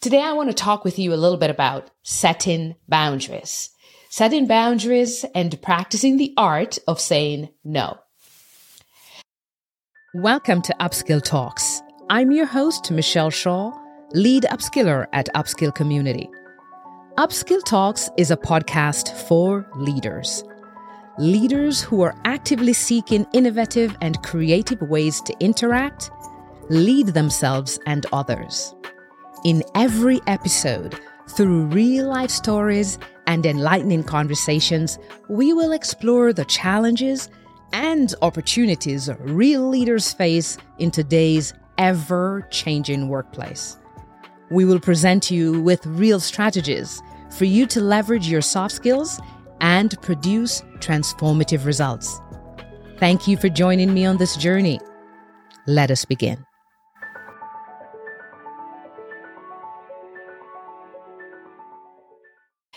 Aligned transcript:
Today, 0.00 0.22
I 0.22 0.32
want 0.34 0.48
to 0.48 0.54
talk 0.54 0.84
with 0.84 0.96
you 0.96 1.12
a 1.12 1.16
little 1.16 1.38
bit 1.38 1.50
about 1.50 1.90
setting 2.04 2.76
boundaries, 2.86 3.70
setting 4.10 4.46
boundaries 4.46 5.24
and 5.34 5.60
practicing 5.60 6.18
the 6.18 6.32
art 6.36 6.78
of 6.86 7.00
saying 7.00 7.48
no. 7.64 7.98
Welcome 10.14 10.62
to 10.62 10.76
Upskill 10.78 11.20
Talks. 11.24 11.82
I'm 12.10 12.30
your 12.30 12.46
host, 12.46 12.92
Michelle 12.92 13.30
Shaw, 13.30 13.72
lead 14.12 14.44
upskiller 14.44 15.08
at 15.12 15.28
Upskill 15.34 15.74
Community. 15.74 16.30
Upskill 17.18 17.64
Talks 17.64 18.08
is 18.16 18.30
a 18.30 18.36
podcast 18.36 19.12
for 19.26 19.68
leaders. 19.74 20.44
Leaders 21.18 21.80
who 21.80 22.02
are 22.02 22.14
actively 22.24 22.72
seeking 22.72 23.26
innovative 23.32 23.96
and 24.00 24.22
creative 24.22 24.80
ways 24.80 25.20
to 25.22 25.34
interact, 25.40 26.12
lead 26.70 27.08
themselves 27.08 27.80
and 27.86 28.06
others. 28.12 28.76
In 29.44 29.62
every 29.76 30.20
episode, 30.26 30.98
through 31.28 31.66
real 31.66 32.08
life 32.08 32.30
stories 32.30 32.98
and 33.28 33.46
enlightening 33.46 34.02
conversations, 34.02 34.98
we 35.28 35.52
will 35.52 35.72
explore 35.72 36.32
the 36.32 36.44
challenges 36.46 37.30
and 37.72 38.14
opportunities 38.20 39.08
real 39.20 39.68
leaders 39.68 40.12
face 40.12 40.58
in 40.78 40.90
today's 40.90 41.54
ever 41.76 42.48
changing 42.50 43.08
workplace. 43.08 43.78
We 44.50 44.64
will 44.64 44.80
present 44.80 45.30
you 45.30 45.62
with 45.62 45.86
real 45.86 46.18
strategies 46.18 47.00
for 47.30 47.44
you 47.44 47.66
to 47.66 47.80
leverage 47.80 48.26
your 48.26 48.42
soft 48.42 48.74
skills 48.74 49.20
and 49.60 50.00
produce 50.02 50.62
transformative 50.78 51.64
results. 51.64 52.20
Thank 52.96 53.28
you 53.28 53.36
for 53.36 53.48
joining 53.48 53.94
me 53.94 54.04
on 54.04 54.16
this 54.16 54.36
journey. 54.36 54.80
Let 55.66 55.92
us 55.92 56.04
begin. 56.04 56.47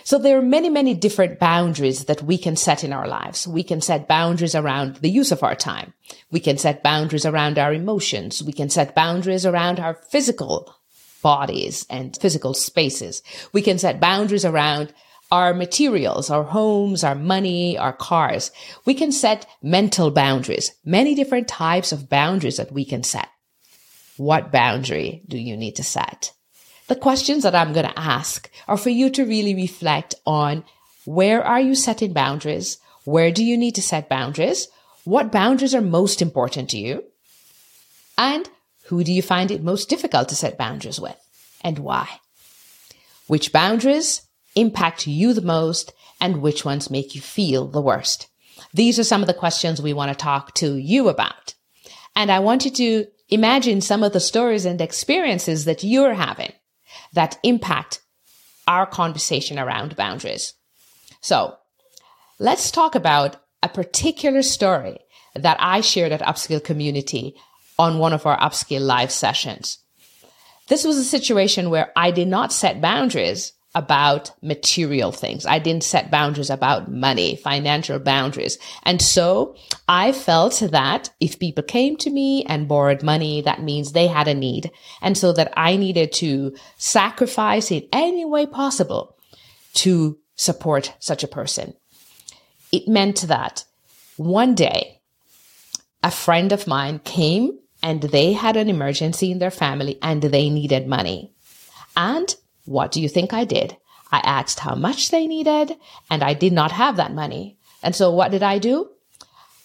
So 0.03 0.17
there 0.17 0.37
are 0.37 0.41
many, 0.41 0.69
many 0.69 0.93
different 0.93 1.39
boundaries 1.39 2.05
that 2.05 2.23
we 2.23 2.37
can 2.37 2.55
set 2.55 2.84
in 2.84 2.93
our 2.93 3.07
lives. 3.07 3.48
We 3.48 3.63
can 3.63 3.81
set 3.81 4.07
boundaries 4.07 4.55
around 4.55 4.98
the 4.98 5.09
use 5.09 5.31
of 5.31 5.43
our 5.43 5.55
time. 5.55 5.93
We 6.31 6.39
can 6.39 6.57
set 6.57 6.84
boundaries 6.84 7.26
around 7.26 7.59
our 7.59 7.73
emotions. 7.73 8.43
We 8.43 8.53
can 8.53 8.70
set 8.70 8.95
boundaries 8.95 9.45
around 9.45 9.79
our 9.79 9.93
physical 9.93 10.76
bodies 11.21 11.85
and 11.89 12.17
physical 12.20 12.53
spaces. 12.53 13.21
We 13.53 13.61
can 13.61 13.77
set 13.77 13.99
boundaries 13.99 14.45
around 14.45 14.93
our 15.31 15.53
materials, 15.53 16.29
our 16.29 16.43
homes, 16.43 17.04
our 17.04 17.15
money, 17.15 17.77
our 17.77 17.93
cars. 17.93 18.51
We 18.85 18.93
can 18.93 19.11
set 19.11 19.48
mental 19.61 20.11
boundaries, 20.11 20.71
many 20.83 21.15
different 21.15 21.48
types 21.48 21.91
of 21.91 22.09
boundaries 22.09 22.57
that 22.57 22.71
we 22.71 22.83
can 22.83 23.04
set. 23.04 23.29
What 24.17 24.51
boundary 24.51 25.23
do 25.27 25.37
you 25.37 25.55
need 25.55 25.77
to 25.77 25.83
set? 25.83 26.33
The 26.91 26.97
questions 26.97 27.43
that 27.43 27.55
I'm 27.55 27.71
going 27.71 27.85
to 27.85 27.97
ask 27.97 28.51
are 28.67 28.75
for 28.75 28.89
you 28.89 29.09
to 29.11 29.23
really 29.23 29.55
reflect 29.55 30.13
on 30.25 30.65
where 31.05 31.41
are 31.41 31.61
you 31.61 31.73
setting 31.73 32.11
boundaries? 32.11 32.79
Where 33.05 33.31
do 33.31 33.45
you 33.45 33.57
need 33.57 33.75
to 33.75 33.81
set 33.81 34.09
boundaries? 34.09 34.67
What 35.05 35.31
boundaries 35.31 35.73
are 35.73 35.79
most 35.79 36.21
important 36.21 36.70
to 36.71 36.77
you? 36.77 37.05
And 38.17 38.49
who 38.87 39.05
do 39.05 39.13
you 39.13 39.21
find 39.21 39.51
it 39.51 39.63
most 39.63 39.87
difficult 39.87 40.27
to 40.27 40.35
set 40.35 40.57
boundaries 40.57 40.99
with 40.99 41.15
and 41.61 41.79
why? 41.79 42.09
Which 43.26 43.53
boundaries 43.53 44.23
impact 44.55 45.07
you 45.07 45.31
the 45.31 45.41
most 45.41 45.93
and 46.20 46.41
which 46.41 46.65
ones 46.65 46.91
make 46.91 47.15
you 47.15 47.21
feel 47.21 47.67
the 47.67 47.79
worst? 47.79 48.27
These 48.73 48.99
are 48.99 49.05
some 49.05 49.21
of 49.21 49.27
the 49.27 49.33
questions 49.33 49.81
we 49.81 49.93
want 49.93 50.11
to 50.11 50.21
talk 50.21 50.53
to 50.55 50.76
you 50.76 51.07
about. 51.07 51.53
And 52.17 52.29
I 52.29 52.39
want 52.39 52.65
you 52.65 52.71
to 52.71 53.05
imagine 53.29 53.79
some 53.79 54.03
of 54.03 54.11
the 54.11 54.20
stories 54.20 54.65
and 54.65 54.81
experiences 54.81 55.63
that 55.63 55.85
you're 55.85 56.15
having 56.15 56.51
that 57.13 57.37
impact 57.43 58.01
our 58.67 58.85
conversation 58.85 59.59
around 59.59 59.95
boundaries. 59.95 60.54
So 61.21 61.55
let's 62.40 62.71
talk 62.71 62.95
about 62.95 63.37
a 63.63 63.70
particular 63.70 64.41
story 64.41 65.00
that 65.35 65.57
I 65.59 65.81
shared 65.81 66.11
at 66.11 66.22
Upskill 66.22 66.63
Community 66.63 67.35
on 67.77 67.99
one 67.99 68.13
of 68.13 68.25
our 68.25 68.38
Upskill 68.38 68.81
live 68.81 69.11
sessions. 69.11 69.77
This 70.67 70.83
was 70.83 70.97
a 70.97 71.03
situation 71.03 71.69
where 71.69 71.91
I 71.95 72.11
did 72.11 72.27
not 72.27 72.53
set 72.53 72.81
boundaries 72.81 73.53
about 73.73 74.31
material 74.41 75.11
things. 75.11 75.45
I 75.45 75.59
didn't 75.59 75.83
set 75.83 76.11
boundaries 76.11 76.49
about 76.49 76.91
money, 76.91 77.37
financial 77.37 77.99
boundaries. 77.99 78.57
And 78.83 79.01
so 79.01 79.55
I 79.87 80.11
felt 80.11 80.61
that 80.71 81.09
if 81.21 81.39
people 81.39 81.63
came 81.63 81.95
to 81.97 82.09
me 82.09 82.43
and 82.45 82.67
borrowed 82.67 83.01
money, 83.01 83.41
that 83.41 83.61
means 83.61 83.91
they 83.91 84.07
had 84.07 84.27
a 84.27 84.33
need. 84.33 84.71
And 85.01 85.17
so 85.17 85.31
that 85.33 85.53
I 85.55 85.77
needed 85.77 86.11
to 86.13 86.53
sacrifice 86.77 87.71
in 87.71 87.87
any 87.93 88.25
way 88.25 88.45
possible 88.45 89.15
to 89.75 90.17
support 90.35 90.93
such 90.99 91.23
a 91.23 91.29
person. 91.29 91.73
It 92.73 92.87
meant 92.87 93.21
that 93.21 93.63
one 94.17 94.53
day 94.53 95.01
a 96.03 96.11
friend 96.11 96.51
of 96.51 96.67
mine 96.67 96.99
came 96.99 97.57
and 97.81 98.01
they 98.01 98.33
had 98.33 98.57
an 98.57 98.69
emergency 98.69 99.31
in 99.31 99.39
their 99.39 99.51
family 99.51 99.97
and 100.01 100.21
they 100.21 100.49
needed 100.49 100.87
money. 100.87 101.33
And 101.95 102.35
what 102.66 102.91
do 102.91 103.01
you 103.01 103.09
think 103.09 103.33
I 103.33 103.45
did? 103.45 103.77
I 104.11 104.19
asked 104.19 104.59
how 104.59 104.75
much 104.75 105.09
they 105.09 105.25
needed 105.25 105.77
and 106.09 106.23
I 106.23 106.33
did 106.33 106.53
not 106.53 106.72
have 106.72 106.97
that 106.97 107.13
money. 107.13 107.57
And 107.81 107.95
so 107.95 108.11
what 108.11 108.31
did 108.31 108.44
I 108.44 108.59
do? 108.59 108.89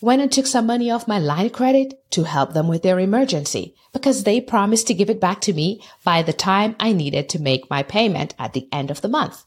Went 0.01 0.23
and 0.23 0.31
took 0.31 0.47
some 0.47 0.67
money 0.67 0.91
off 0.91 1.09
my 1.09 1.19
line 1.19 1.47
of 1.47 1.53
credit 1.53 1.95
to 2.11 2.25
help 2.25 2.53
them 2.53 2.69
with 2.69 2.83
their 2.83 3.01
emergency 3.01 3.75
because 3.93 4.23
they 4.23 4.41
promised 4.41 4.87
to 4.87 4.95
give 4.95 5.11
it 5.11 5.21
back 5.21 5.41
to 5.43 5.53
me 5.53 5.83
by 6.05 6.23
the 6.23 6.33
time 6.33 6.77
I 6.79 6.93
needed 6.93 7.29
to 7.31 7.43
make 7.43 7.71
my 7.71 7.83
payment 7.83 8.35
at 8.39 8.53
the 8.53 8.69
end 8.71 8.91
of 8.91 9.01
the 9.01 9.09
month. 9.09 9.43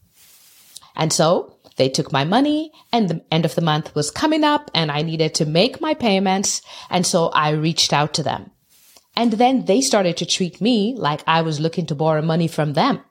And 0.96 1.14
so 1.14 1.56
they 1.78 1.88
took 1.88 2.12
my 2.12 2.26
money 2.26 2.72
and 2.92 3.08
the 3.08 3.24
end 3.32 3.46
of 3.46 3.56
the 3.56 3.62
month 3.62 3.96
was 3.96 4.12
coming 4.12 4.44
up 4.44 4.70
and 4.74 4.92
I 4.92 5.02
needed 5.02 5.36
to 5.36 5.46
make 5.46 5.80
my 5.80 5.94
payments. 5.94 6.62
And 6.90 7.06
so 7.06 7.28
I 7.28 7.52
reached 7.52 7.94
out 7.94 8.14
to 8.16 8.24
them. 8.24 8.52
And 9.16 9.34
then 9.34 9.66
they 9.66 9.82
started 9.82 10.18
to 10.18 10.26
treat 10.26 10.60
me 10.60 10.96
like 10.98 11.22
I 11.26 11.42
was 11.42 11.60
looking 11.60 11.86
to 11.88 11.96
borrow 11.96 12.22
money 12.22 12.48
from 12.48 12.74
them 12.74 13.02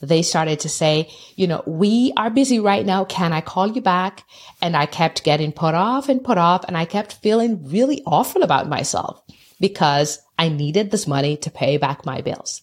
they 0.00 0.22
started 0.22 0.60
to 0.60 0.68
say, 0.68 1.10
you 1.36 1.46
know, 1.46 1.62
we 1.66 2.12
are 2.16 2.30
busy 2.30 2.58
right 2.58 2.84
now. 2.84 3.04
Can 3.04 3.32
I 3.32 3.40
call 3.40 3.70
you 3.70 3.80
back? 3.80 4.24
And 4.60 4.76
I 4.76 4.86
kept 4.86 5.24
getting 5.24 5.52
put 5.52 5.74
off 5.74 6.08
and 6.08 6.22
put 6.22 6.38
off. 6.38 6.64
And 6.66 6.76
I 6.76 6.84
kept 6.84 7.14
feeling 7.14 7.68
really 7.68 8.02
awful 8.06 8.42
about 8.42 8.68
myself 8.68 9.22
because 9.60 10.20
I 10.38 10.48
needed 10.48 10.90
this 10.90 11.06
money 11.06 11.36
to 11.38 11.50
pay 11.50 11.76
back 11.76 12.04
my 12.04 12.20
bills. 12.20 12.62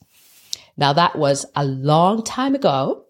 Now 0.78 0.94
that 0.94 1.18
was 1.18 1.46
a 1.56 1.66
long 1.66 2.24
time 2.24 2.56
ago. 2.56 3.06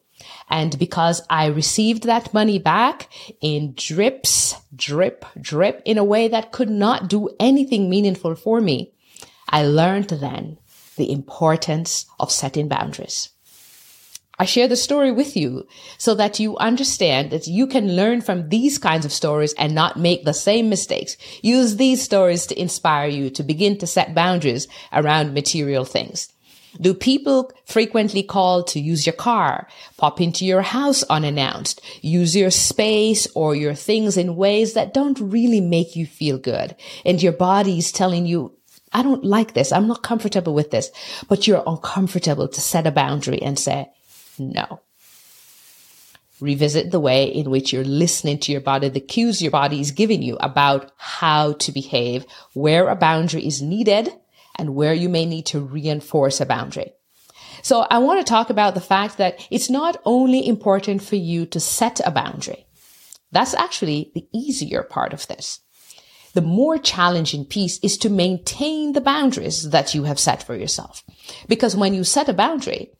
And 0.49 0.77
because 0.77 1.23
I 1.29 1.47
received 1.47 2.03
that 2.03 2.33
money 2.33 2.59
back 2.59 3.09
in 3.39 3.73
drips, 3.75 4.55
drip, 4.75 5.25
drip 5.39 5.81
in 5.85 5.97
a 5.97 6.03
way 6.03 6.27
that 6.27 6.51
could 6.51 6.69
not 6.69 7.09
do 7.09 7.29
anything 7.39 7.89
meaningful 7.89 8.35
for 8.35 8.61
me, 8.61 8.93
I 9.49 9.63
learned 9.63 10.09
then 10.09 10.57
the 10.97 11.11
importance 11.11 12.05
of 12.19 12.31
setting 12.31 12.67
boundaries. 12.67 13.29
I 14.41 14.45
share 14.45 14.67
the 14.67 14.75
story 14.75 15.11
with 15.11 15.37
you 15.37 15.67
so 15.99 16.15
that 16.15 16.39
you 16.39 16.57
understand 16.57 17.29
that 17.29 17.45
you 17.45 17.67
can 17.67 17.95
learn 17.95 18.21
from 18.21 18.49
these 18.49 18.79
kinds 18.79 19.05
of 19.05 19.13
stories 19.13 19.53
and 19.53 19.75
not 19.75 19.99
make 19.99 20.25
the 20.25 20.33
same 20.33 20.67
mistakes. 20.67 21.15
Use 21.43 21.75
these 21.75 22.01
stories 22.01 22.47
to 22.47 22.59
inspire 22.59 23.07
you 23.07 23.29
to 23.29 23.43
begin 23.43 23.77
to 23.77 23.85
set 23.85 24.15
boundaries 24.15 24.67
around 24.91 25.35
material 25.35 25.85
things. 25.85 26.33
Do 26.81 26.95
people 26.95 27.51
frequently 27.65 28.23
call 28.23 28.63
to 28.63 28.79
use 28.79 29.05
your 29.05 29.13
car, 29.13 29.67
pop 29.97 30.19
into 30.19 30.43
your 30.43 30.63
house 30.63 31.03
unannounced, 31.03 31.79
use 32.01 32.35
your 32.35 32.49
space 32.49 33.27
or 33.35 33.53
your 33.53 33.75
things 33.75 34.17
in 34.17 34.35
ways 34.35 34.73
that 34.73 34.95
don't 34.95 35.19
really 35.19 35.61
make 35.61 35.95
you 35.95 36.07
feel 36.07 36.39
good? 36.39 36.75
And 37.05 37.21
your 37.21 37.33
body 37.33 37.77
is 37.77 37.91
telling 37.91 38.25
you, 38.25 38.57
I 38.91 39.03
don't 39.03 39.23
like 39.23 39.53
this. 39.53 39.71
I'm 39.71 39.87
not 39.87 40.01
comfortable 40.01 40.55
with 40.55 40.71
this, 40.71 40.89
but 41.29 41.45
you're 41.45 41.63
uncomfortable 41.67 42.47
to 42.47 42.59
set 42.59 42.87
a 42.87 42.91
boundary 42.91 43.39
and 43.39 43.59
say, 43.59 43.91
no. 44.39 44.81
Revisit 46.39 46.89
the 46.89 46.99
way 46.99 47.25
in 47.25 47.51
which 47.51 47.71
you're 47.71 47.83
listening 47.83 48.39
to 48.39 48.51
your 48.51 48.61
body, 48.61 48.89
the 48.89 48.99
cues 48.99 49.41
your 49.41 49.51
body 49.51 49.79
is 49.79 49.91
giving 49.91 50.23
you 50.23 50.37
about 50.37 50.91
how 50.97 51.53
to 51.53 51.71
behave, 51.71 52.25
where 52.53 52.89
a 52.89 52.95
boundary 52.95 53.45
is 53.45 53.61
needed, 53.61 54.09
and 54.55 54.75
where 54.75 54.93
you 54.93 55.07
may 55.07 55.25
need 55.25 55.45
to 55.47 55.59
reinforce 55.59 56.41
a 56.41 56.45
boundary. 56.45 56.93
So 57.61 57.85
I 57.89 57.99
want 57.99 58.19
to 58.19 58.29
talk 58.29 58.49
about 58.49 58.73
the 58.73 58.81
fact 58.81 59.17
that 59.17 59.47
it's 59.51 59.69
not 59.69 60.01
only 60.03 60.47
important 60.47 61.03
for 61.03 61.15
you 61.15 61.45
to 61.47 61.59
set 61.59 62.01
a 62.03 62.11
boundary. 62.11 62.65
That's 63.31 63.53
actually 63.53 64.11
the 64.15 64.27
easier 64.33 64.83
part 64.83 65.13
of 65.13 65.27
this. 65.27 65.59
The 66.33 66.41
more 66.41 66.77
challenging 66.77 67.45
piece 67.45 67.77
is 67.79 67.97
to 67.99 68.09
maintain 68.09 68.93
the 68.93 69.01
boundaries 69.01 69.69
that 69.69 69.93
you 69.93 70.03
have 70.03 70.19
set 70.19 70.43
for 70.43 70.55
yourself. 70.55 71.03
Because 71.47 71.75
when 71.75 71.93
you 71.93 72.03
set 72.03 72.29
a 72.29 72.33
boundary, 72.33 72.91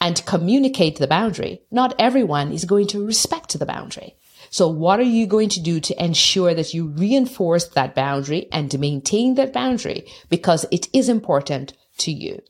and 0.00 0.24
communicate 0.26 0.98
the 0.98 1.06
boundary, 1.06 1.62
not 1.70 1.94
everyone 1.98 2.52
is 2.52 2.64
going 2.64 2.86
to 2.88 3.04
respect 3.04 3.58
the 3.58 3.66
boundary. 3.66 4.14
So 4.50 4.68
what 4.68 4.98
are 5.00 5.02
you 5.02 5.26
going 5.26 5.50
to 5.50 5.60
do 5.60 5.80
to 5.80 6.04
ensure 6.04 6.54
that 6.54 6.72
you 6.72 6.86
reinforce 6.86 7.66
that 7.68 7.94
boundary 7.94 8.48
and 8.50 8.78
maintain 8.78 9.34
that 9.34 9.52
boundary 9.52 10.06
because 10.30 10.64
it 10.70 10.88
is 10.92 11.08
important 11.08 11.74
to 11.98 12.12
you? 12.12 12.40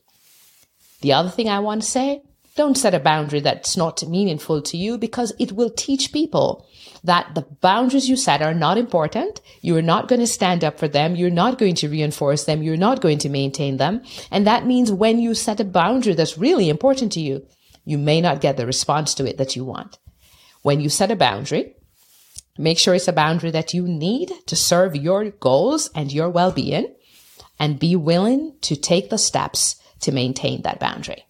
The 1.01 1.13
other 1.13 1.29
thing 1.29 1.49
I 1.49 1.59
want 1.59 1.81
to 1.81 1.87
say 1.87 2.21
Don't 2.59 2.77
set 2.77 2.93
a 2.93 2.99
boundary 2.99 3.39
that's 3.39 3.77
not 3.77 4.05
meaningful 4.05 4.61
to 4.63 4.75
you 4.75 4.97
because 4.97 5.31
it 5.39 5.53
will 5.53 5.69
teach 5.69 6.11
people 6.11 6.67
that 7.05 7.33
the 7.33 7.43
boundaries 7.61 8.09
you 8.09 8.17
set 8.17 8.41
are 8.41 8.53
not 8.53 8.77
important. 8.77 9.39
You're 9.61 9.81
not 9.81 10.09
going 10.09 10.19
to 10.19 10.27
stand 10.27 10.65
up 10.65 10.77
for 10.77 10.89
them. 10.89 11.15
You're 11.15 11.29
not 11.29 11.57
going 11.57 11.75
to 11.75 11.87
reinforce 11.87 12.43
them. 12.43 12.61
You're 12.61 12.75
not 12.75 12.99
going 12.99 13.19
to 13.19 13.29
maintain 13.29 13.77
them. 13.77 14.01
And 14.29 14.45
that 14.45 14.65
means 14.65 14.91
when 14.91 15.19
you 15.19 15.35
set 15.35 15.61
a 15.61 15.63
boundary 15.63 16.15
that's 16.15 16.37
really 16.37 16.67
important 16.67 17.13
to 17.13 17.21
you, 17.21 17.47
you 17.85 17.97
may 17.97 18.19
not 18.19 18.41
get 18.41 18.57
the 18.57 18.65
response 18.65 19.13
to 19.13 19.25
it 19.25 19.37
that 19.37 19.55
you 19.55 19.63
want. 19.63 19.97
When 20.61 20.81
you 20.81 20.89
set 20.89 21.11
a 21.11 21.15
boundary, 21.15 21.77
make 22.57 22.77
sure 22.77 22.93
it's 22.93 23.07
a 23.07 23.13
boundary 23.13 23.51
that 23.51 23.73
you 23.73 23.87
need 23.87 24.33
to 24.47 24.57
serve 24.57 24.97
your 24.97 25.29
goals 25.29 25.89
and 25.95 26.11
your 26.11 26.29
well-being 26.29 26.93
and 27.57 27.79
be 27.79 27.95
willing 27.95 28.57
to 28.63 28.75
take 28.75 29.09
the 29.09 29.17
steps 29.17 29.77
to 30.01 30.11
maintain 30.11 30.63
that 30.63 30.81
boundary. 30.81 31.23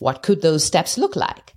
What 0.00 0.22
could 0.22 0.42
those 0.42 0.64
steps 0.64 0.98
look 0.98 1.14
like? 1.14 1.54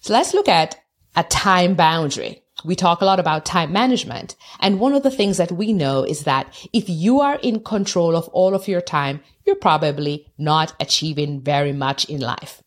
So 0.00 0.14
let's 0.14 0.32
look 0.32 0.48
at 0.48 0.76
a 1.14 1.24
time 1.24 1.74
boundary. 1.74 2.42
We 2.64 2.76
talk 2.76 3.00
a 3.00 3.04
lot 3.04 3.20
about 3.20 3.44
time 3.44 3.72
management. 3.72 4.36
And 4.60 4.80
one 4.80 4.94
of 4.94 5.02
the 5.02 5.10
things 5.10 5.36
that 5.36 5.52
we 5.52 5.72
know 5.72 6.04
is 6.04 6.24
that 6.24 6.46
if 6.72 6.88
you 6.88 7.20
are 7.20 7.36
in 7.42 7.60
control 7.60 8.16
of 8.16 8.28
all 8.28 8.54
of 8.54 8.68
your 8.68 8.80
time, 8.80 9.20
you're 9.44 9.56
probably 9.56 10.32
not 10.38 10.74
achieving 10.80 11.40
very 11.40 11.72
much 11.72 12.06
in 12.06 12.20
life. 12.20 12.62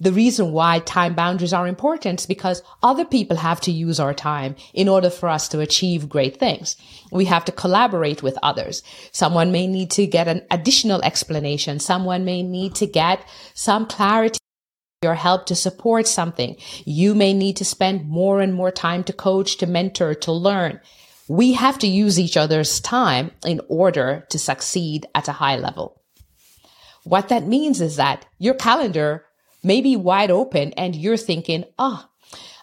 The 0.00 0.12
reason 0.12 0.52
why 0.52 0.78
time 0.78 1.14
boundaries 1.14 1.52
are 1.52 1.66
important 1.66 2.20
is 2.20 2.26
because 2.26 2.62
other 2.84 3.04
people 3.04 3.36
have 3.36 3.60
to 3.62 3.72
use 3.72 3.98
our 3.98 4.14
time 4.14 4.54
in 4.72 4.88
order 4.88 5.10
for 5.10 5.28
us 5.28 5.48
to 5.48 5.58
achieve 5.58 6.08
great 6.08 6.38
things. 6.38 6.76
We 7.10 7.24
have 7.24 7.44
to 7.46 7.52
collaborate 7.52 8.22
with 8.22 8.38
others. 8.40 8.84
Someone 9.10 9.50
may 9.50 9.66
need 9.66 9.90
to 9.92 10.06
get 10.06 10.28
an 10.28 10.42
additional 10.52 11.02
explanation. 11.02 11.80
Someone 11.80 12.24
may 12.24 12.44
need 12.44 12.76
to 12.76 12.86
get 12.86 13.26
some 13.54 13.86
clarity 13.86 14.38
your 15.02 15.14
help 15.14 15.46
to 15.46 15.54
support 15.54 16.08
something. 16.08 16.56
You 16.84 17.14
may 17.14 17.32
need 17.32 17.56
to 17.58 17.64
spend 17.64 18.08
more 18.08 18.40
and 18.40 18.52
more 18.52 18.72
time 18.72 19.04
to 19.04 19.12
coach, 19.12 19.56
to 19.58 19.66
mentor, 19.66 20.14
to 20.16 20.32
learn. 20.32 20.80
We 21.28 21.52
have 21.52 21.78
to 21.80 21.86
use 21.86 22.18
each 22.18 22.36
other's 22.36 22.80
time 22.80 23.30
in 23.46 23.60
order 23.68 24.26
to 24.30 24.38
succeed 24.40 25.06
at 25.14 25.28
a 25.28 25.32
high 25.32 25.56
level. 25.56 26.02
What 27.04 27.28
that 27.28 27.46
means 27.46 27.80
is 27.80 27.94
that 27.94 28.26
your 28.38 28.54
calendar 28.54 29.24
may 29.62 29.80
be 29.80 29.96
wide 29.96 30.30
open 30.30 30.72
and 30.74 30.94
you're 30.94 31.16
thinking, 31.16 31.64
oh, 31.78 32.08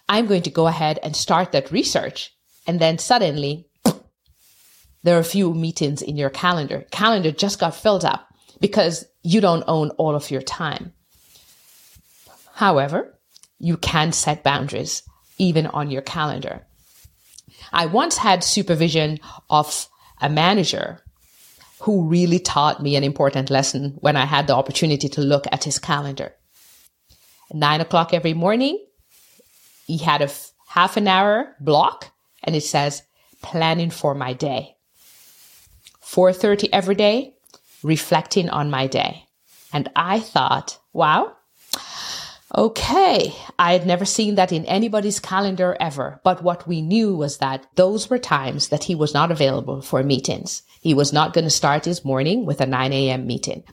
I'm 0.08 0.26
going 0.26 0.42
to 0.42 0.50
go 0.50 0.66
ahead 0.66 0.98
and 1.02 1.16
start 1.16 1.52
that 1.52 1.72
research. 1.72 2.34
And 2.66 2.80
then 2.80 2.98
suddenly 2.98 3.68
there 5.02 5.16
are 5.16 5.20
a 5.20 5.24
few 5.24 5.54
meetings 5.54 6.02
in 6.02 6.16
your 6.16 6.30
calendar. 6.30 6.86
Calendar 6.90 7.30
just 7.30 7.58
got 7.58 7.74
filled 7.74 8.04
up 8.04 8.28
because 8.60 9.04
you 9.22 9.40
don't 9.40 9.64
own 9.66 9.90
all 9.90 10.14
of 10.14 10.30
your 10.30 10.42
time. 10.42 10.92
However, 12.54 13.18
you 13.58 13.76
can 13.76 14.12
set 14.12 14.42
boundaries 14.42 15.02
even 15.38 15.66
on 15.66 15.90
your 15.90 16.02
calendar. 16.02 16.66
I 17.72 17.86
once 17.86 18.16
had 18.16 18.42
supervision 18.42 19.18
of 19.50 19.88
a 20.20 20.28
manager 20.28 21.02
who 21.80 22.08
really 22.08 22.38
taught 22.38 22.82
me 22.82 22.96
an 22.96 23.04
important 23.04 23.50
lesson 23.50 23.96
when 24.00 24.16
I 24.16 24.24
had 24.24 24.46
the 24.46 24.54
opportunity 24.54 25.08
to 25.10 25.20
look 25.20 25.46
at 25.52 25.64
his 25.64 25.78
calendar. 25.78 26.34
Nine 27.52 27.80
o'clock 27.80 28.12
every 28.12 28.34
morning, 28.34 28.84
he 29.86 29.98
had 29.98 30.20
a 30.20 30.24
f- 30.24 30.52
half 30.68 30.96
an 30.96 31.06
hour 31.08 31.54
block 31.60 32.10
and 32.42 32.56
it 32.56 32.62
says 32.62 33.02
planning 33.42 33.90
for 33.90 34.14
my 34.14 34.32
day. 34.32 34.76
4.30 36.02 36.68
every 36.72 36.94
day, 36.94 37.34
reflecting 37.82 38.48
on 38.48 38.70
my 38.70 38.86
day. 38.86 39.24
And 39.72 39.90
I 39.94 40.20
thought, 40.20 40.78
wow, 40.92 41.36
Okay, 42.54 43.34
I 43.58 43.72
had 43.72 43.86
never 43.86 44.04
seen 44.04 44.36
that 44.36 44.52
in 44.52 44.64
anybody's 44.66 45.18
calendar 45.18 45.76
ever, 45.80 46.20
but 46.22 46.42
what 46.42 46.66
we 46.66 46.80
knew 46.80 47.14
was 47.14 47.38
that 47.38 47.66
those 47.74 48.08
were 48.08 48.18
times 48.18 48.68
that 48.68 48.84
he 48.84 48.94
was 48.94 49.12
not 49.12 49.32
available 49.32 49.82
for 49.82 50.02
meetings. 50.04 50.62
He 50.80 50.94
was 50.94 51.12
not 51.12 51.34
going 51.34 51.44
to 51.44 51.50
start 51.50 51.84
his 51.84 52.04
morning 52.04 52.46
with 52.46 52.60
a 52.60 52.66
9 52.66 52.92
a.m. 52.92 53.26
meeting. 53.26 53.64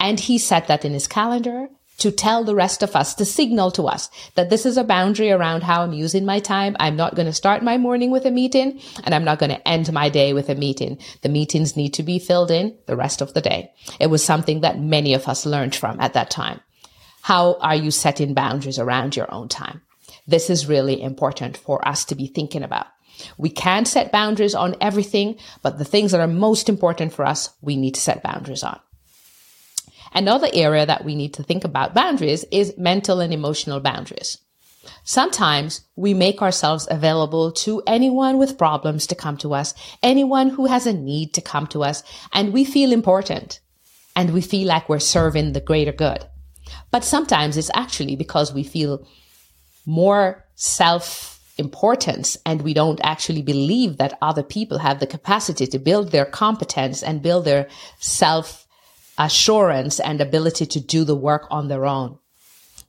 And 0.00 0.18
he 0.18 0.38
set 0.38 0.66
that 0.66 0.84
in 0.84 0.92
his 0.92 1.06
calendar 1.06 1.68
to 1.98 2.10
tell 2.10 2.44
the 2.44 2.54
rest 2.54 2.82
of 2.82 2.94
us, 2.94 3.14
to 3.14 3.24
signal 3.24 3.70
to 3.72 3.84
us 3.84 4.10
that 4.34 4.50
this 4.50 4.66
is 4.66 4.76
a 4.76 4.84
boundary 4.84 5.30
around 5.30 5.62
how 5.62 5.82
I'm 5.82 5.92
using 5.92 6.24
my 6.24 6.40
time. 6.40 6.76
I'm 6.78 6.96
not 6.96 7.14
going 7.14 7.26
to 7.26 7.32
start 7.32 7.62
my 7.62 7.78
morning 7.78 8.10
with 8.10 8.26
a 8.26 8.30
meeting 8.30 8.80
and 9.04 9.14
I'm 9.14 9.24
not 9.24 9.38
going 9.38 9.50
to 9.50 9.68
end 9.68 9.92
my 9.92 10.08
day 10.08 10.32
with 10.32 10.48
a 10.48 10.54
meeting. 10.54 10.98
The 11.22 11.28
meetings 11.28 11.76
need 11.76 11.94
to 11.94 12.02
be 12.02 12.18
filled 12.18 12.50
in 12.50 12.76
the 12.86 12.96
rest 12.96 13.20
of 13.20 13.34
the 13.34 13.40
day. 13.40 13.72
It 13.98 14.08
was 14.08 14.24
something 14.24 14.60
that 14.60 14.80
many 14.80 15.14
of 15.14 15.28
us 15.28 15.46
learned 15.46 15.74
from 15.74 16.00
at 16.00 16.12
that 16.14 16.30
time. 16.30 16.60
How 17.22 17.54
are 17.60 17.74
you 17.74 17.90
setting 17.90 18.34
boundaries 18.34 18.78
around 18.78 19.16
your 19.16 19.32
own 19.32 19.48
time? 19.48 19.82
This 20.28 20.50
is 20.50 20.66
really 20.66 21.00
important 21.02 21.56
for 21.56 21.86
us 21.86 22.04
to 22.06 22.14
be 22.14 22.26
thinking 22.26 22.62
about. 22.62 22.86
We 23.38 23.48
can 23.48 23.84
set 23.84 24.12
boundaries 24.12 24.54
on 24.54 24.76
everything, 24.80 25.38
but 25.62 25.78
the 25.78 25.84
things 25.84 26.12
that 26.12 26.20
are 26.20 26.26
most 26.26 26.68
important 26.68 27.12
for 27.12 27.24
us, 27.24 27.50
we 27.62 27.76
need 27.76 27.94
to 27.94 28.00
set 28.00 28.22
boundaries 28.22 28.62
on. 28.62 28.78
Another 30.16 30.48
area 30.54 30.86
that 30.86 31.04
we 31.04 31.14
need 31.14 31.34
to 31.34 31.42
think 31.42 31.62
about 31.62 31.92
boundaries 31.92 32.42
is 32.50 32.78
mental 32.78 33.20
and 33.20 33.34
emotional 33.34 33.80
boundaries. 33.80 34.38
Sometimes 35.04 35.82
we 35.94 36.14
make 36.14 36.40
ourselves 36.40 36.88
available 36.90 37.52
to 37.52 37.82
anyone 37.86 38.38
with 38.38 38.56
problems 38.56 39.06
to 39.08 39.14
come 39.14 39.36
to 39.36 39.52
us, 39.52 39.74
anyone 40.02 40.48
who 40.48 40.64
has 40.64 40.86
a 40.86 40.94
need 40.94 41.34
to 41.34 41.42
come 41.42 41.66
to 41.66 41.84
us, 41.84 42.02
and 42.32 42.54
we 42.54 42.64
feel 42.64 42.94
important 42.94 43.60
and 44.16 44.32
we 44.32 44.40
feel 44.40 44.66
like 44.66 44.88
we're 44.88 45.00
serving 45.00 45.52
the 45.52 45.60
greater 45.60 45.92
good. 45.92 46.24
But 46.90 47.04
sometimes 47.04 47.58
it's 47.58 47.70
actually 47.74 48.16
because 48.16 48.54
we 48.54 48.62
feel 48.62 49.06
more 49.84 50.46
self 50.54 51.42
importance 51.58 52.38
and 52.46 52.62
we 52.62 52.72
don't 52.72 53.00
actually 53.02 53.42
believe 53.42 53.98
that 53.98 54.16
other 54.22 54.42
people 54.42 54.78
have 54.78 54.98
the 54.98 55.06
capacity 55.06 55.66
to 55.66 55.78
build 55.78 56.10
their 56.10 56.24
competence 56.24 57.02
and 57.02 57.20
build 57.20 57.44
their 57.44 57.68
self 57.98 58.65
assurance 59.18 60.00
and 60.00 60.20
ability 60.20 60.66
to 60.66 60.80
do 60.80 61.04
the 61.04 61.16
work 61.16 61.46
on 61.50 61.68
their 61.68 61.86
own. 61.86 62.18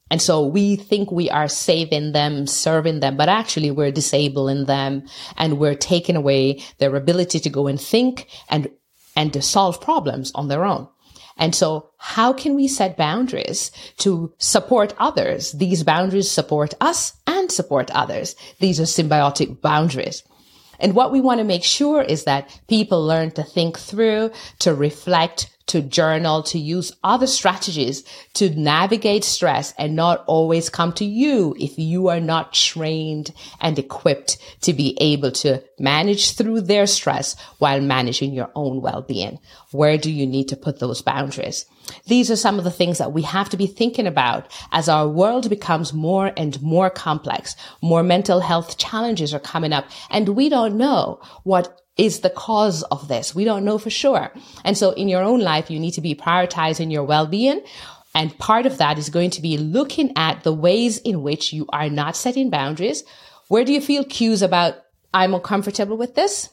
And 0.10 0.22
so 0.22 0.46
we 0.46 0.78
think 0.78 1.12
we 1.12 1.30
are 1.30 1.50
saving 1.50 2.14
them, 2.14 2.48
serving 2.48 3.02
them, 3.02 3.18
but 3.18 3.28
actually 3.28 3.72
we're 3.72 3.92
disabling 3.92 4.66
them 4.66 5.06
and 5.36 5.60
we're 5.60 5.76
taking 5.76 6.16
away 6.16 6.64
their 6.78 6.96
ability 6.96 7.40
to 7.42 7.50
go 7.50 7.68
and 7.68 7.80
think 7.80 8.28
and, 8.50 8.70
and 9.16 9.34
to 9.34 9.42
solve 9.42 9.82
problems 9.82 10.32
on 10.34 10.48
their 10.48 10.64
own. 10.64 10.88
And 11.38 11.54
so 11.54 11.92
how 11.98 12.34
can 12.34 12.56
we 12.56 12.68
set 12.68 12.98
boundaries 12.98 13.72
to 13.98 14.34
support 14.38 14.96
others? 14.98 15.52
These 15.52 15.84
boundaries 15.84 16.32
support 16.32 16.74
us 16.82 17.14
and 17.28 17.52
support 17.52 17.92
others. 17.92 18.36
These 18.60 18.80
are 18.80 18.84
symbiotic 18.84 19.62
boundaries. 19.62 20.24
And 20.80 20.96
what 20.96 21.12
we 21.12 21.22
want 21.22 21.40
to 21.40 21.44
make 21.44 21.64
sure 21.64 22.02
is 22.02 22.24
that 22.24 22.62
people 22.68 23.06
learn 23.06 23.32
to 23.32 23.44
think 23.44 23.78
through, 23.78 24.32
to 24.60 24.74
reflect, 24.74 25.50
to 25.68 25.82
journal, 25.82 26.44
to 26.44 26.58
use 26.58 26.94
other 27.04 27.28
strategies 27.28 28.04
to 28.34 28.50
navigate 28.50 29.24
stress 29.24 29.74
and 29.78 29.96
not 29.96 30.24
always 30.26 30.70
come 30.70 30.94
to 30.94 31.06
you 31.06 31.56
if 31.60 31.78
you 31.78 32.08
are 32.08 32.20
not 32.20 32.54
trained 32.54 33.34
and 33.60 33.78
equipped 33.78 34.38
to 34.62 34.74
be 34.74 34.98
able 35.00 35.32
to 35.32 35.62
manage 35.78 36.36
through 36.36 36.62
their 36.62 36.88
stress 36.88 37.36
while 37.60 37.82
managing 37.82 38.34
your 38.34 38.50
own 38.56 38.82
well-being. 38.82 39.40
Where 39.72 39.98
do 39.98 40.12
you 40.12 40.26
need 40.26 40.48
to 40.50 40.56
put 40.56 40.80
those 40.80 41.02
boundaries? 41.02 41.66
These 42.06 42.32
are 42.32 42.36
some 42.36 42.58
of 42.58 42.64
the 42.64 42.72
things 42.72 42.98
that 42.98 43.14
we 43.14 43.22
have 43.24 43.50
to 43.50 43.58
be 43.58 43.68
thinking 43.68 44.08
about 44.08 44.52
as 44.72 44.90
our 44.90 45.08
world 45.08 45.50
becomes 45.50 45.94
more 45.94 46.32
and 46.36 46.62
more 46.62 46.90
complex. 46.90 47.56
More 47.82 48.04
mental 48.04 48.40
health 48.40 48.78
challenges 48.78 49.34
are 49.34 49.40
coming 49.40 49.74
up 49.74 49.86
and 50.10 50.30
we 50.30 50.50
don't 50.50 50.78
know 50.78 51.20
what 51.44 51.82
is 51.98 52.20
the 52.20 52.30
cause 52.30 52.84
of 52.84 53.08
this. 53.08 53.34
We 53.34 53.44
don't 53.44 53.66
know 53.66 53.78
for 53.78 53.90
sure. 53.90 54.32
And 54.64 54.78
so 54.78 54.92
in 54.92 55.10
your 55.10 55.24
own 55.24 55.40
life, 55.40 55.72
you 55.72 55.80
need 55.80 55.94
to 55.96 56.02
be 56.02 56.16
prioritizing 56.16 56.92
your 56.92 57.04
well-being. 57.04 57.62
And 58.14 58.38
part 58.38 58.66
of 58.66 58.78
that 58.78 58.98
is 58.98 59.10
going 59.10 59.32
to 59.32 59.42
be 59.42 59.58
looking 59.58 60.14
at 60.16 60.44
the 60.44 60.54
ways 60.54 60.98
in 61.00 61.24
which 61.24 61.54
you 61.54 61.66
are 61.70 61.90
not 61.90 62.16
setting 62.16 62.50
boundaries. 62.50 63.04
Where 63.48 63.66
do 63.66 63.74
you 63.74 63.82
feel 63.82 64.04
cues 64.04 64.42
about, 64.42 64.76
I'm 65.14 65.34
uncomfortable 65.34 65.98
with 65.98 66.16
this? 66.16 66.50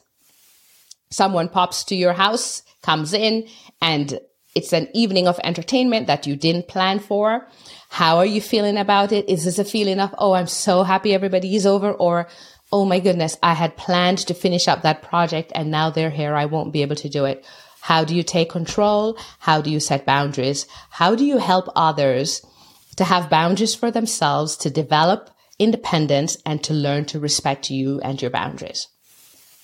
Someone 1.09 1.49
pops 1.49 1.83
to 1.85 1.95
your 1.95 2.13
house, 2.13 2.63
comes 2.81 3.13
in, 3.13 3.47
and 3.81 4.19
it's 4.55 4.73
an 4.73 4.87
evening 4.93 5.27
of 5.27 5.39
entertainment 5.43 6.07
that 6.07 6.25
you 6.25 6.35
didn't 6.35 6.67
plan 6.67 6.99
for. 6.99 7.47
How 7.89 8.17
are 8.17 8.25
you 8.25 8.41
feeling 8.41 8.77
about 8.77 9.11
it? 9.11 9.29
Is 9.29 9.45
this 9.45 9.59
a 9.59 9.65
feeling 9.65 9.99
of, 9.99 10.13
oh, 10.17 10.33
I'm 10.33 10.47
so 10.47 10.83
happy 10.83 11.13
everybody 11.13 11.55
is 11.55 11.65
over? 11.65 11.91
Or, 11.91 12.27
oh 12.75 12.83
my 12.83 12.99
goodness, 12.99 13.37
I 13.41 13.53
had 13.53 13.77
planned 13.77 14.17
to 14.27 14.33
finish 14.33 14.67
up 14.67 14.81
that 14.81 15.01
project 15.01 15.53
and 15.55 15.71
now 15.71 15.89
they're 15.89 16.09
here. 16.09 16.35
I 16.35 16.43
won't 16.43 16.73
be 16.73 16.81
able 16.81 16.97
to 16.97 17.07
do 17.07 17.23
it. 17.23 17.45
How 17.79 18.03
do 18.03 18.13
you 18.13 18.21
take 18.21 18.49
control? 18.49 19.17
How 19.39 19.61
do 19.61 19.71
you 19.71 19.79
set 19.79 20.05
boundaries? 20.05 20.67
How 20.89 21.15
do 21.15 21.23
you 21.23 21.37
help 21.37 21.69
others 21.73 22.45
to 22.97 23.05
have 23.05 23.29
boundaries 23.29 23.73
for 23.73 23.91
themselves, 23.91 24.57
to 24.57 24.69
develop 24.69 25.29
independence 25.57 26.35
and 26.45 26.61
to 26.65 26.73
learn 26.73 27.05
to 27.05 27.17
respect 27.17 27.71
you 27.71 28.01
and 28.01 28.21
your 28.21 28.29
boundaries? 28.29 28.89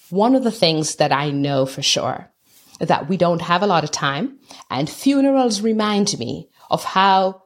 One 0.10 0.34
of 0.34 0.46
the 0.46 0.58
things 0.64 0.96
that 0.96 1.12
I 1.12 1.32
know 1.32 1.66
for 1.66 1.82
sure 1.82 2.32
that 2.80 3.10
we 3.10 3.18
don't 3.18 3.42
have 3.42 3.62
a 3.62 3.68
lot 3.68 3.84
of 3.84 3.92
time 3.92 4.40
and 4.70 4.90
funerals 4.90 5.60
remind 5.60 6.18
me 6.18 6.48
of 6.70 6.86
how 6.86 7.44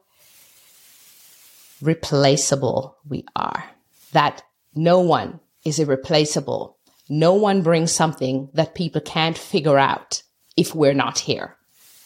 replaceable 1.82 2.98
we 3.08 3.24
are. 3.34 3.64
That 4.12 4.44
no 4.72 5.00
one 5.00 5.40
is 5.66 5.78
irreplaceable. 5.78 6.78
No 7.08 7.34
one 7.34 7.62
brings 7.62 7.92
something 7.92 8.48
that 8.54 8.74
people 8.74 9.00
can't 9.00 9.36
figure 9.36 9.78
out 9.78 10.22
if 10.56 10.74
we're 10.74 10.94
not 10.94 11.18
here. 11.18 11.56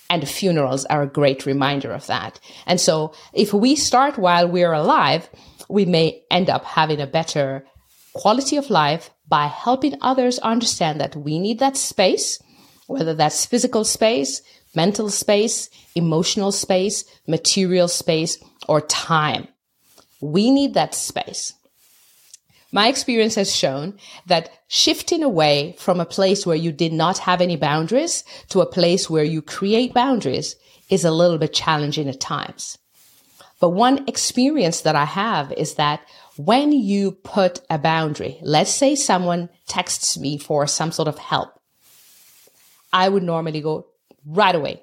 And 0.08 0.28
funerals 0.28 0.84
are 0.86 1.02
a 1.02 1.06
great 1.06 1.46
reminder 1.46 1.92
of 1.92 2.06
that. 2.08 2.40
And 2.66 2.80
so 2.80 3.12
if 3.32 3.52
we 3.52 3.76
start 3.76 4.18
while 4.18 4.48
we're 4.48 4.72
alive, 4.72 5.30
we 5.68 5.84
may 5.84 6.22
end 6.30 6.50
up 6.50 6.64
having 6.64 7.00
a 7.00 7.06
better 7.06 7.64
quality 8.12 8.56
of 8.56 8.70
life 8.70 9.10
by 9.28 9.46
helping 9.46 9.96
others 10.00 10.40
understand 10.40 11.00
that 11.00 11.14
we 11.14 11.38
need 11.38 11.60
that 11.60 11.76
space, 11.76 12.42
whether 12.88 13.14
that's 13.14 13.46
physical 13.46 13.84
space, 13.84 14.42
mental 14.74 15.08
space, 15.10 15.70
emotional 15.94 16.50
space, 16.50 17.04
material 17.28 17.86
space, 17.86 18.36
or 18.68 18.80
time. 18.80 19.46
We 20.20 20.50
need 20.50 20.74
that 20.74 20.94
space. 20.94 21.54
My 22.72 22.88
experience 22.88 23.34
has 23.34 23.54
shown 23.54 23.98
that 24.26 24.50
shifting 24.68 25.22
away 25.22 25.74
from 25.78 25.98
a 25.98 26.06
place 26.06 26.46
where 26.46 26.56
you 26.56 26.70
did 26.70 26.92
not 26.92 27.18
have 27.18 27.40
any 27.40 27.56
boundaries 27.56 28.24
to 28.50 28.60
a 28.60 28.66
place 28.66 29.10
where 29.10 29.24
you 29.24 29.42
create 29.42 29.92
boundaries 29.92 30.54
is 30.88 31.04
a 31.04 31.10
little 31.10 31.38
bit 31.38 31.52
challenging 31.52 32.08
at 32.08 32.20
times. 32.20 32.78
But 33.58 33.70
one 33.70 34.08
experience 34.08 34.82
that 34.82 34.96
I 34.96 35.04
have 35.04 35.52
is 35.52 35.74
that 35.74 36.00
when 36.36 36.72
you 36.72 37.12
put 37.12 37.60
a 37.68 37.78
boundary, 37.78 38.38
let's 38.42 38.70
say 38.70 38.94
someone 38.94 39.50
texts 39.66 40.16
me 40.16 40.38
for 40.38 40.66
some 40.66 40.92
sort 40.92 41.08
of 41.08 41.18
help, 41.18 41.50
I 42.92 43.08
would 43.08 43.22
normally 43.22 43.60
go 43.60 43.86
right 44.24 44.54
away 44.54 44.82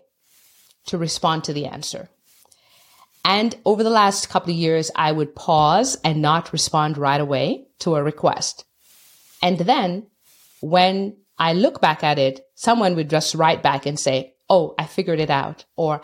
to 0.88 0.98
respond 0.98 1.46
to 1.46 1.54
the 1.54 1.66
answer. 1.66 2.10
And 3.26 3.56
over 3.66 3.84
the 3.84 3.90
last 3.90 4.30
couple 4.30 4.52
of 4.52 4.58
years, 4.58 4.92
I 4.96 5.12
would 5.12 5.36
pause 5.36 5.98
and 6.04 6.22
not 6.22 6.54
respond 6.54 6.98
right 6.98 7.20
away 7.20 7.67
to 7.80 7.96
a 7.96 8.04
request. 8.04 8.66
And 9.42 9.60
then 9.60 10.08
when 10.62 11.18
I 11.38 11.54
look 11.54 11.82
back 11.82 12.04
at 12.04 12.18
it, 12.18 12.46
someone 12.56 12.96
would 12.96 13.10
just 13.10 13.36
write 13.36 13.62
back 13.62 13.86
and 13.86 14.00
say, 14.00 14.34
Oh, 14.50 14.76
I 14.80 14.86
figured 14.86 15.20
it 15.20 15.30
out. 15.30 15.66
Or 15.76 16.02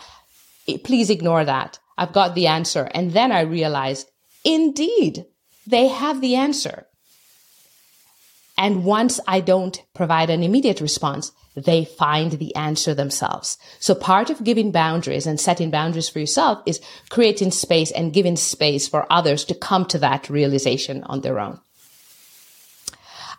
eh, 0.68 0.78
please 0.84 1.10
ignore 1.10 1.46
that. 1.46 1.80
I've 1.98 2.14
got 2.14 2.36
the 2.36 2.48
answer. 2.48 2.90
And 2.94 3.12
then 3.12 3.32
I 3.32 3.42
realized, 3.42 4.10
indeed, 4.44 5.26
they 5.66 5.88
have 5.88 6.20
the 6.20 6.36
answer. 6.36 6.88
And 8.58 8.84
once 8.84 9.20
I 9.28 9.40
don't 9.40 9.82
provide 9.94 10.30
an 10.30 10.44
immediate 10.44 10.80
response, 10.80 11.32
they 11.56 11.86
find 11.86 12.34
the 12.34 12.56
answer 12.56 12.94
themselves. 12.94 13.58
So 13.80 13.96
part 13.96 14.30
of 14.30 14.44
giving 14.44 14.72
boundaries 14.72 15.26
and 15.26 15.40
setting 15.40 15.72
boundaries 15.72 16.10
for 16.10 16.20
yourself 16.20 16.62
is 16.66 16.82
creating 17.10 17.52
space 17.52 17.92
and 17.92 18.14
giving 18.14 18.36
space 18.36 18.88
for 18.88 19.12
others 19.12 19.44
to 19.46 19.56
come 19.56 19.86
to 19.86 20.00
that 20.00 20.30
realization 20.30 21.04
on 21.04 21.22
their 21.22 21.40
own. 21.40 21.60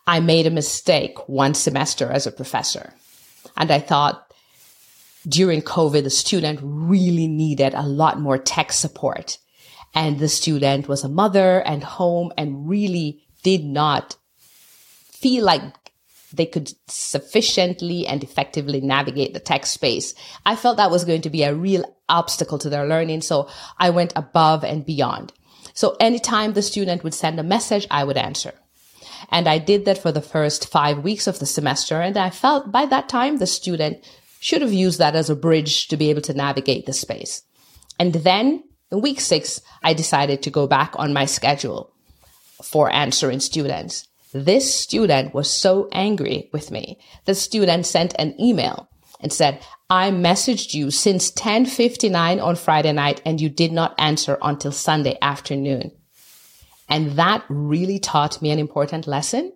I 0.06 0.20
made 0.20 0.46
a 0.46 0.50
mistake 0.50 1.28
one 1.28 1.54
semester 1.54 2.10
as 2.10 2.26
a 2.26 2.32
professor 2.32 2.92
and 3.56 3.70
I 3.70 3.78
thought 3.78 4.32
during 5.26 5.62
COVID, 5.62 6.02
the 6.02 6.10
student 6.10 6.60
really 6.62 7.26
needed 7.26 7.74
a 7.74 7.82
lot 7.82 8.20
more 8.20 8.36
tech 8.36 8.72
support. 8.72 9.38
And 9.94 10.18
the 10.18 10.28
student 10.28 10.88
was 10.88 11.04
a 11.04 11.08
mother 11.08 11.60
and 11.60 11.82
home 11.82 12.32
and 12.36 12.68
really 12.68 13.22
did 13.42 13.64
not 13.64 14.16
feel 15.24 15.42
like 15.42 15.62
they 16.34 16.44
could 16.44 16.70
sufficiently 16.86 18.06
and 18.06 18.22
effectively 18.22 18.82
navigate 18.82 19.32
the 19.32 19.40
tech 19.40 19.64
space. 19.64 20.14
I 20.44 20.54
felt 20.54 20.76
that 20.76 20.90
was 20.90 21.06
going 21.06 21.22
to 21.22 21.30
be 21.30 21.44
a 21.44 21.54
real 21.54 21.84
obstacle 22.10 22.58
to 22.58 22.68
their 22.68 22.86
learning. 22.86 23.22
So 23.22 23.48
I 23.78 23.88
went 23.88 24.12
above 24.16 24.64
and 24.64 24.84
beyond. 24.84 25.32
So 25.72 25.96
anytime 25.98 26.52
the 26.52 26.60
student 26.60 27.02
would 27.04 27.14
send 27.14 27.40
a 27.40 27.42
message, 27.42 27.86
I 27.90 28.04
would 28.04 28.18
answer. 28.18 28.52
And 29.30 29.48
I 29.48 29.56
did 29.56 29.86
that 29.86 29.96
for 29.96 30.12
the 30.12 30.20
first 30.20 30.70
five 30.70 30.98
weeks 30.98 31.26
of 31.26 31.38
the 31.38 31.46
semester. 31.46 32.02
And 32.02 32.18
I 32.18 32.28
felt 32.28 32.70
by 32.70 32.84
that 32.84 33.08
time 33.08 33.38
the 33.38 33.46
student 33.46 34.04
should 34.40 34.60
have 34.60 34.74
used 34.74 34.98
that 34.98 35.16
as 35.16 35.30
a 35.30 35.36
bridge 35.46 35.88
to 35.88 35.96
be 35.96 36.10
able 36.10 36.20
to 36.28 36.34
navigate 36.34 36.84
the 36.84 36.92
space. 36.92 37.40
And 37.98 38.12
then 38.12 38.62
in 38.92 39.00
week 39.00 39.20
six, 39.20 39.62
I 39.82 39.94
decided 39.94 40.42
to 40.42 40.50
go 40.50 40.66
back 40.66 40.92
on 40.96 41.14
my 41.14 41.24
schedule 41.24 41.94
for 42.62 42.92
answering 42.92 43.40
students. 43.40 44.06
This 44.34 44.74
student 44.74 45.32
was 45.32 45.48
so 45.48 45.88
angry 45.92 46.50
with 46.52 46.72
me. 46.72 46.98
The 47.24 47.36
student 47.36 47.86
sent 47.86 48.14
an 48.18 48.34
email 48.40 48.88
and 49.20 49.32
said, 49.32 49.64
I 49.88 50.10
messaged 50.10 50.74
you 50.74 50.90
since 50.90 51.30
1059 51.30 52.40
on 52.40 52.56
Friday 52.56 52.90
night 52.90 53.22
and 53.24 53.40
you 53.40 53.48
did 53.48 53.70
not 53.70 53.94
answer 53.96 54.36
until 54.42 54.72
Sunday 54.72 55.16
afternoon. 55.22 55.92
And 56.88 57.12
that 57.12 57.44
really 57.48 58.00
taught 58.00 58.42
me 58.42 58.50
an 58.50 58.58
important 58.58 59.06
lesson 59.06 59.52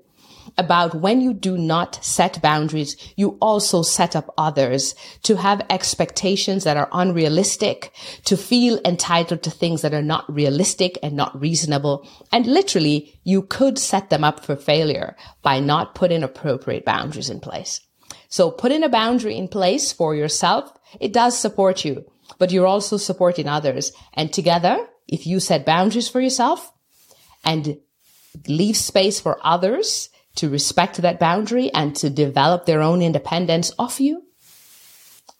about 0.57 0.95
when 0.95 1.21
you 1.21 1.35
do 1.35 1.59
not 1.59 2.03
set 2.05 2.41
boundaries, 2.41 2.97
you 3.17 3.37
also 3.41 3.83
set 3.83 4.17
up 4.17 4.33
others 4.39 4.95
to 5.25 5.37
have 5.37 5.67
expectations 5.71 6.65
that 6.65 6.77
are 6.77 6.89
unrealistic, 6.93 7.93
to 8.25 8.37
feel 8.37 8.81
entitled 8.85 9.43
to 9.43 9.51
things 9.51 9.83
that 9.83 9.95
are 9.95 10.03
not 10.03 10.33
realistic 10.33 10.99
and 11.03 11.15
not 11.15 11.39
reasonable. 11.39 12.07
And 12.33 12.47
literally, 12.47 13.19
you 13.25 13.43
could 13.43 13.79
set 13.79 14.11
them 14.11 14.25
up 14.25 14.45
for 14.45 14.57
failure 14.57 15.17
by 15.43 15.61
not 15.61 15.95
putting 15.95 16.23
appropriate 16.23 16.85
boundaries 16.85 17.31
in 17.31 17.41
place. 17.41 17.81
So 18.29 18.51
putting 18.51 18.83
a 18.83 18.89
boundary 18.89 19.37
in 19.37 19.49
place 19.49 19.93
for 19.93 20.15
yourself, 20.15 20.73
it 21.01 21.13
does 21.13 21.39
support 21.39 21.85
you, 21.85 22.05
but 22.39 22.51
you're 22.51 22.67
also 22.67 22.97
supporting 22.97 23.49
others. 23.49 23.93
And 24.15 24.33
together, 24.33 24.87
if 25.07 25.27
you 25.27 25.41
set 25.41 25.65
boundaries 25.65 26.09
for 26.09 26.21
yourself 26.21 26.73
and 27.45 27.79
leave 28.47 28.77
space 28.77 29.21
for 29.21 29.39
others 29.43 30.11
to 30.39 30.49
respect 30.49 30.97
that 30.99 31.19
boundary 31.19 31.71
and 31.75 31.95
to 31.97 32.11
develop 32.11 32.65
their 32.65 32.81
own 32.81 33.03
independence 33.03 33.71
of 33.79 34.01
you, 34.01 34.23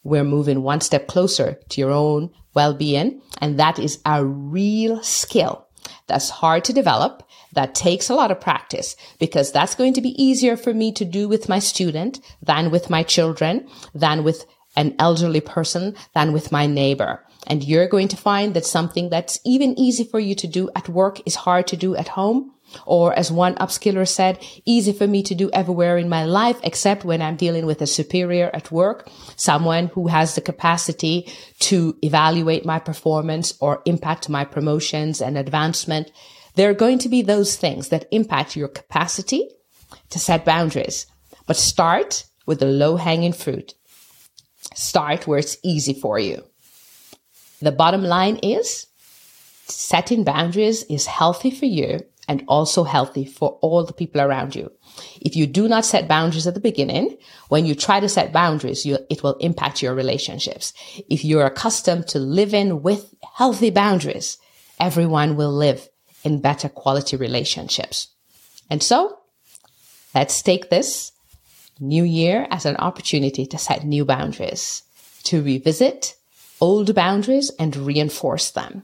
we're 0.03 0.25
moving 0.25 0.63
one 0.63 0.81
step 0.81 1.07
closer 1.07 1.59
to 1.69 1.81
your 1.81 1.91
own 1.91 2.31
well-being. 2.55 3.21
And 3.41 3.59
that 3.59 3.79
is 3.79 4.01
a 4.05 4.25
real 4.25 5.03
skill 5.03 5.67
that's 6.07 6.31
hard 6.31 6.65
to 6.65 6.73
develop. 6.73 7.23
That 7.53 7.75
takes 7.75 8.11
a 8.11 8.15
lot 8.15 8.31
of 8.31 8.41
practice 8.41 8.97
because 9.19 9.53
that's 9.53 9.75
going 9.75 9.95
to 9.95 10.01
be 10.01 10.21
easier 10.23 10.57
for 10.57 10.75
me 10.75 10.93
to 10.93 11.05
do 11.05 11.29
with 11.29 11.49
my 11.49 11.61
student 11.61 12.21
than 12.43 12.71
with 12.71 12.91
my 12.91 13.03
children, 13.03 13.69
than 13.95 14.25
with 14.25 14.45
an 14.77 14.95
elderly 14.99 15.41
person, 15.41 15.95
than 16.15 16.33
with 16.33 16.53
my 16.53 16.67
neighbor. 16.67 17.25
And 17.47 17.65
you're 17.65 17.89
going 17.89 18.09
to 18.09 18.17
find 18.17 18.55
that 18.55 18.67
something 18.67 19.09
that's 19.09 19.41
even 19.45 19.79
easy 19.79 20.05
for 20.05 20.21
you 20.21 20.35
to 20.37 20.47
do 20.47 20.71
at 20.77 20.89
work 20.89 21.21
is 21.27 21.37
hard 21.37 21.67
to 21.69 21.77
do 21.77 21.97
at 21.97 22.09
home. 22.09 22.53
Or 22.87 23.15
as 23.15 23.33
one 23.33 23.55
upskiller 23.57 24.07
said, 24.07 24.45
easy 24.65 24.93
for 24.93 25.07
me 25.07 25.23
to 25.25 25.35
do 25.35 25.51
everywhere 25.53 25.99
in 25.99 26.09
my 26.09 26.25
life 26.25 26.59
except 26.63 27.05
when 27.05 27.23
I'm 27.23 27.37
dealing 27.37 27.67
with 27.67 27.81
a 27.83 27.87
superior 27.87 28.51
at 28.53 28.71
work, 28.71 29.09
someone 29.37 29.87
who 29.89 30.09
has 30.09 30.35
the 30.35 30.41
capacity 30.41 31.31
to 31.61 31.97
evaluate 32.03 32.65
my 32.65 32.79
performance 32.79 33.55
or 33.61 33.83
impact 33.85 34.29
my 34.29 34.45
promotions 34.45 35.21
and 35.21 35.39
advancement. 35.39 36.11
There 36.55 36.71
are 36.71 36.75
going 36.75 36.99
to 37.01 37.09
be 37.09 37.23
those 37.23 37.57
things 37.57 37.89
that 37.89 38.09
impact 38.11 38.57
your 38.57 38.69
capacity 38.69 39.49
to 40.11 40.19
set 40.19 40.45
boundaries, 40.45 41.07
but 41.47 41.57
start 41.57 42.27
with 42.47 42.61
the 42.61 42.67
low 42.67 42.97
hanging 42.97 43.33
fruit. 43.33 43.75
Start 44.75 45.27
where 45.27 45.39
it's 45.39 45.57
easy 45.63 45.95
for 45.95 46.19
you. 46.19 46.45
The 47.61 47.73
bottom 47.73 48.05
line 48.05 48.37
is 48.37 48.87
setting 49.67 50.25
boundaries 50.25 50.83
is 50.85 51.07
healthy 51.07 51.51
for 51.51 51.67
you 51.67 52.01
and 52.29 52.45
also 52.47 52.85
healthy 52.85 53.25
for 53.25 53.59
all 53.63 53.85
the 53.85 53.93
people 53.93 54.21
around 54.21 54.55
you. 54.55 54.71
If 55.21 55.35
you 55.35 55.47
do 55.47 55.67
not 55.67 55.87
set 55.87 56.07
boundaries 56.07 56.47
at 56.47 56.55
the 56.55 56.61
beginning, 56.61 57.17
when 57.49 57.65
you 57.65 57.75
try 57.75 58.01
to 58.01 58.09
set 58.09 58.33
boundaries, 58.33 58.85
you, 58.85 58.99
it 59.09 59.23
will 59.23 59.37
impact 59.37 59.83
your 59.83 59.95
relationships. 59.95 60.75
If 61.09 61.25
you're 61.25 61.47
accustomed 61.47 62.07
to 62.09 62.19
living 62.19 62.83
with 62.83 63.15
healthy 63.35 63.71
boundaries, 63.71 64.37
everyone 64.79 65.37
will 65.37 65.53
live 65.53 65.89
in 66.23 66.43
better 66.43 66.69
quality 66.69 67.17
relationships. 67.17 68.09
And 68.71 68.83
so 68.83 69.19
let's 70.15 70.43
take 70.43 70.69
this 70.69 71.13
new 71.81 72.05
year 72.05 72.47
as 72.51 72.67
an 72.67 72.77
opportunity 72.77 73.47
to 73.47 73.57
set 73.57 73.85
new 73.85 74.05
boundaries, 74.05 74.83
to 75.25 75.43
revisit 75.43 76.17
old 76.61 76.95
boundaries 76.95 77.51
and 77.59 77.75
reinforce 77.75 78.51
them, 78.51 78.83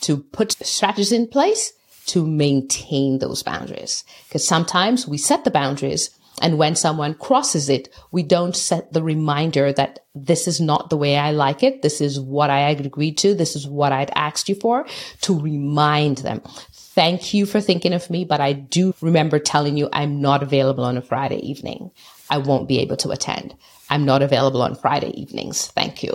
to 0.00 0.16
put 0.16 0.52
strategies 0.52 1.12
in 1.12 1.28
place 1.28 1.72
to 2.10 2.26
maintain 2.26 3.18
those 3.18 3.42
boundaries. 3.42 4.04
Because 4.28 4.46
sometimes 4.46 5.06
we 5.06 5.18
set 5.18 5.44
the 5.44 5.50
boundaries 5.50 6.10
and 6.40 6.58
when 6.58 6.74
someone 6.74 7.14
crosses 7.14 7.68
it, 7.68 7.94
we 8.12 8.22
don't 8.22 8.56
set 8.56 8.92
the 8.92 9.02
reminder 9.02 9.72
that 9.72 10.00
this 10.14 10.48
is 10.48 10.60
not 10.60 10.88
the 10.88 10.96
way 10.96 11.18
I 11.18 11.32
like 11.32 11.62
it. 11.62 11.82
This 11.82 12.00
is 12.00 12.18
what 12.18 12.50
I 12.50 12.70
agreed 12.70 13.18
to. 13.18 13.34
This 13.34 13.54
is 13.56 13.66
what 13.66 13.92
I'd 13.92 14.10
asked 14.14 14.48
you 14.48 14.54
for 14.54 14.86
to 15.22 15.38
remind 15.38 16.18
them. 16.18 16.40
Thank 16.72 17.34
you 17.34 17.46
for 17.46 17.60
thinking 17.60 17.92
of 17.92 18.10
me, 18.10 18.24
but 18.24 18.40
I 18.40 18.52
do 18.54 18.94
remember 19.00 19.38
telling 19.38 19.76
you 19.76 19.88
I'm 19.92 20.20
not 20.20 20.42
available 20.42 20.84
on 20.84 20.96
a 20.96 21.02
Friday 21.02 21.38
evening. 21.38 21.90
I 22.30 22.38
won't 22.38 22.68
be 22.68 22.78
able 22.80 22.96
to 22.98 23.10
attend. 23.10 23.54
I'm 23.90 24.04
not 24.04 24.22
available 24.22 24.62
on 24.62 24.74
Friday 24.74 25.10
evenings. 25.10 25.66
Thank 25.68 26.02
you. 26.02 26.14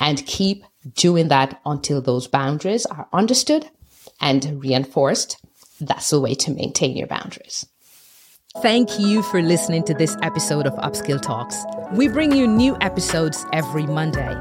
And 0.00 0.24
keep 0.26 0.64
doing 0.94 1.28
that 1.28 1.60
until 1.66 2.00
those 2.00 2.26
boundaries 2.26 2.86
are 2.86 3.08
understood 3.12 3.68
and 4.20 4.62
reinforced, 4.62 5.38
that's 5.80 6.10
the 6.10 6.20
way 6.20 6.34
to 6.34 6.50
maintain 6.50 6.96
your 6.96 7.06
boundaries. 7.06 7.66
Thank 8.62 8.98
you 8.98 9.22
for 9.22 9.40
listening 9.40 9.84
to 9.84 9.94
this 9.94 10.16
episode 10.22 10.66
of 10.66 10.74
Upskill 10.74 11.22
Talks. 11.22 11.56
We 11.92 12.08
bring 12.08 12.32
you 12.32 12.48
new 12.48 12.76
episodes 12.80 13.46
every 13.52 13.86
Monday. 13.86 14.36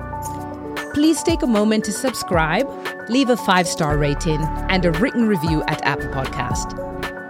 Please 0.94 1.22
take 1.22 1.44
a 1.44 1.48
moment 1.48 1.86
to 1.86 1.92
subscribe, 1.92 2.68
leave 3.08 3.30
a 3.30 3.38
five 3.38 3.68
star 3.68 3.98
rating, 3.98 4.42
and 4.68 4.84
a 4.84 4.92
written 4.94 5.28
review 5.28 5.64
at 5.68 5.86
Apple 5.86 6.08
Podcast. 6.08 6.76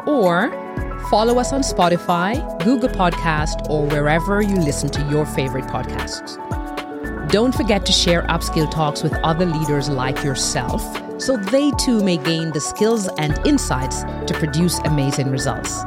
Or 0.07 0.49
follow 1.09 1.37
us 1.37 1.51
on 1.51 1.61
Spotify, 1.61 2.39
Google 2.63 2.89
Podcast, 2.89 3.69
or 3.69 3.85
wherever 3.85 4.41
you 4.41 4.55
listen 4.55 4.89
to 4.91 5.01
your 5.09 5.25
favorite 5.25 5.65
podcasts. 5.65 6.37
Don't 7.29 7.53
forget 7.53 7.85
to 7.85 7.91
share 7.91 8.23
Upskill 8.23 8.71
Talks 8.71 9.03
with 9.03 9.13
other 9.15 9.45
leaders 9.45 9.89
like 9.89 10.23
yourself 10.23 10.81
so 11.19 11.37
they 11.37 11.71
too 11.71 12.03
may 12.03 12.17
gain 12.17 12.51
the 12.51 12.59
skills 12.59 13.07
and 13.17 13.37
insights 13.45 14.03
to 14.25 14.33
produce 14.39 14.79
amazing 14.79 15.29
results 15.29 15.83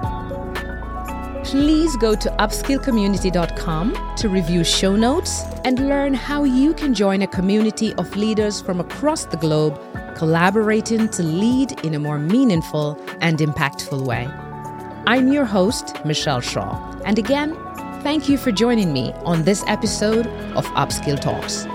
please 1.45 1.95
go 1.97 2.15
to 2.15 2.31
upskillcommunity.com 2.39 4.15
to 4.17 4.29
review 4.29 4.65
show 4.65 4.97
notes 4.97 5.43
and 5.65 5.87
learn 5.89 6.15
how 6.15 6.45
you 6.45 6.73
can 6.73 6.95
join 6.95 7.23
a 7.23 7.27
community 7.27 7.93
of 7.95 8.17
leaders 8.17 8.63
from 8.63 8.81
across 8.81 9.27
the 9.27 9.37
globe 9.37 9.79
collaborating 10.17 11.09
to 11.09 11.23
lead 11.23 11.73
in 11.85 11.95
a 11.95 11.99
more 11.99 12.19
meaningful 12.19 12.99
and 13.21 13.39
impactful 13.39 14.01
way. 14.07 14.27
I'm 15.07 15.33
your 15.33 15.45
host, 15.45 15.97
Michelle 16.05 16.41
Shaw, 16.41 16.73
and 17.05 17.19
again, 17.19 17.55
thank 18.03 18.29
you 18.29 18.39
for 18.39 18.53
joining 18.53 18.93
me 18.93 19.13
on 19.25 19.43
this 19.43 19.65
episode 19.67 20.27
of 20.57 20.65
Upskill 20.69 21.21
Talks. 21.21 21.67